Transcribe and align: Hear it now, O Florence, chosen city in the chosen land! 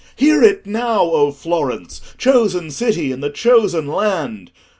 Hear 0.15 0.41
it 0.41 0.65
now, 0.65 1.01
O 1.01 1.31
Florence, 1.31 2.01
chosen 2.17 2.71
city 2.71 3.11
in 3.11 3.21
the 3.21 3.29
chosen 3.29 3.85
land! 3.85 4.49